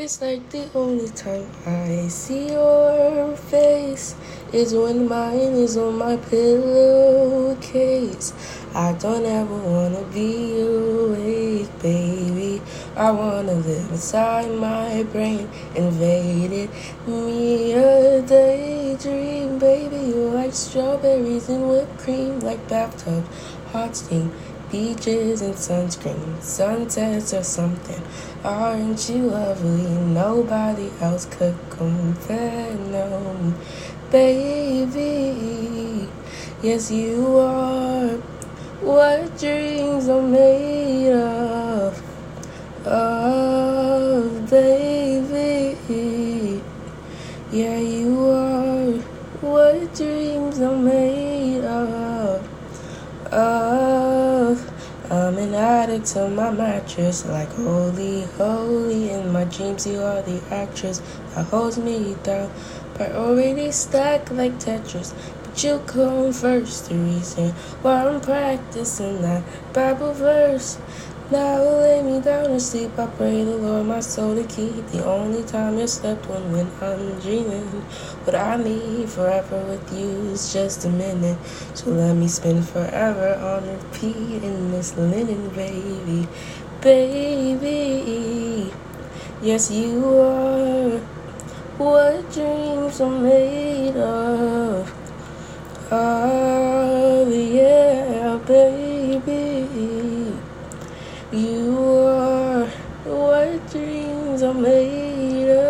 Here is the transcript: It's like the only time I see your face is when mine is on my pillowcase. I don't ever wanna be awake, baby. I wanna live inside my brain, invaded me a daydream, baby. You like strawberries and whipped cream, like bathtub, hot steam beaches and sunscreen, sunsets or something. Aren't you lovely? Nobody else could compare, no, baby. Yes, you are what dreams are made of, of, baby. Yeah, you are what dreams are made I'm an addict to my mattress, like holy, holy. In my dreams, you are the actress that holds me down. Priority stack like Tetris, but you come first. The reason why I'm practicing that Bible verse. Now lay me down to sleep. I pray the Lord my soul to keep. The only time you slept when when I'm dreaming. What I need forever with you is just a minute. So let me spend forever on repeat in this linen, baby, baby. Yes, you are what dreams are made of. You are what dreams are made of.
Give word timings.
It's 0.00 0.22
like 0.22 0.48
the 0.50 0.70
only 0.76 1.08
time 1.08 1.50
I 1.66 2.06
see 2.06 2.52
your 2.52 3.34
face 3.34 4.14
is 4.52 4.72
when 4.72 5.08
mine 5.08 5.56
is 5.58 5.76
on 5.76 5.98
my 5.98 6.16
pillowcase. 6.16 7.52
I 8.76 8.92
don't 8.92 9.26
ever 9.26 9.56
wanna 9.56 10.04
be 10.14 10.60
awake, 10.60 11.82
baby. 11.82 12.62
I 12.94 13.10
wanna 13.10 13.54
live 13.54 13.90
inside 13.90 14.52
my 14.52 15.02
brain, 15.02 15.50
invaded 15.74 16.70
me 17.04 17.72
a 17.72 18.22
daydream, 18.22 19.58
baby. 19.58 19.96
You 19.96 20.30
like 20.30 20.54
strawberries 20.54 21.48
and 21.48 21.68
whipped 21.68 21.98
cream, 21.98 22.38
like 22.38 22.68
bathtub, 22.68 23.24
hot 23.72 23.96
steam 23.96 24.30
beaches 24.70 25.40
and 25.42 25.54
sunscreen, 25.54 26.40
sunsets 26.42 27.32
or 27.32 27.42
something. 27.42 28.02
Aren't 28.44 29.08
you 29.08 29.30
lovely? 29.30 29.90
Nobody 30.12 30.90
else 31.00 31.26
could 31.26 31.56
compare, 31.70 32.74
no, 32.74 33.54
baby. 34.10 36.08
Yes, 36.62 36.90
you 36.90 37.38
are 37.38 38.08
what 38.80 39.38
dreams 39.38 40.08
are 40.08 40.22
made 40.22 41.12
of, 41.12 42.02
of, 42.86 44.50
baby. 44.50 45.76
Yeah, 47.50 47.78
you 47.78 48.28
are 48.28 48.92
what 49.40 49.94
dreams 49.94 50.60
are 50.60 50.76
made 50.76 51.27
I'm 55.10 55.38
an 55.38 55.54
addict 55.54 56.04
to 56.08 56.28
my 56.28 56.50
mattress, 56.50 57.24
like 57.24 57.48
holy, 57.48 58.24
holy. 58.36 59.08
In 59.08 59.32
my 59.32 59.44
dreams, 59.44 59.86
you 59.86 60.02
are 60.02 60.20
the 60.20 60.42
actress 60.50 61.00
that 61.34 61.46
holds 61.46 61.78
me 61.78 62.14
down. 62.22 62.50
Priority 62.92 63.72
stack 63.72 64.30
like 64.30 64.58
Tetris, 64.58 65.14
but 65.42 65.64
you 65.64 65.78
come 65.86 66.30
first. 66.34 66.90
The 66.90 66.96
reason 66.96 67.52
why 67.80 68.06
I'm 68.06 68.20
practicing 68.20 69.22
that 69.22 69.44
Bible 69.72 70.12
verse. 70.12 70.76
Now 71.30 71.60
lay 71.62 72.00
me 72.02 72.22
down 72.22 72.48
to 72.48 72.58
sleep. 72.58 72.98
I 72.98 73.04
pray 73.04 73.44
the 73.44 73.54
Lord 73.54 73.86
my 73.86 74.00
soul 74.00 74.34
to 74.34 74.44
keep. 74.44 74.86
The 74.86 75.04
only 75.04 75.42
time 75.42 75.76
you 75.76 75.86
slept 75.86 76.24
when 76.24 76.52
when 76.52 76.70
I'm 76.80 77.20
dreaming. 77.20 77.68
What 78.24 78.34
I 78.34 78.56
need 78.56 79.10
forever 79.10 79.60
with 79.68 79.92
you 79.92 80.32
is 80.32 80.50
just 80.54 80.86
a 80.86 80.88
minute. 80.88 81.36
So 81.74 81.90
let 81.90 82.14
me 82.16 82.28
spend 82.28 82.66
forever 82.66 83.34
on 83.44 83.68
repeat 83.68 84.42
in 84.42 84.70
this 84.72 84.96
linen, 84.96 85.50
baby, 85.50 86.26
baby. 86.80 88.72
Yes, 89.42 89.70
you 89.70 90.00
are 90.20 90.98
what 91.76 92.32
dreams 92.32 93.02
are 93.02 93.10
made 93.10 93.98
of. 93.98 94.27
You 101.30 101.76
are 102.06 102.64
what 103.04 103.70
dreams 103.70 104.42
are 104.42 104.54
made 104.54 105.50
of. 105.50 105.67